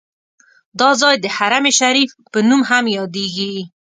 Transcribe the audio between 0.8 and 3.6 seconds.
ځای د حرم شریف په نوم هم یادیږي.